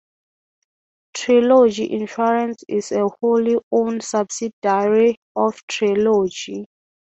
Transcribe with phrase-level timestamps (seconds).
[1.13, 6.65] Trilogy Insurance is a wholly owned subsidiary of Trilogy.